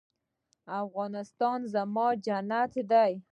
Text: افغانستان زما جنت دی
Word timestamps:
افغانستان 0.83 1.59
زما 1.73 2.07
جنت 2.25 2.73
دی 2.91 3.13